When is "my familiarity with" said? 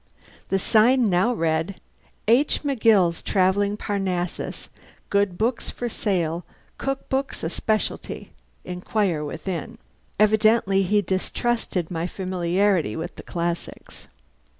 11.91-13.15